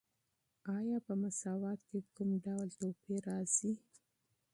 آیا 0.77 0.97
په 1.05 1.13
مساوات 1.21 1.79
کې 1.89 1.99
کوم 2.15 2.29
ډول 2.45 2.67
توپیر 2.79 3.19
راځي؟ 3.29 3.71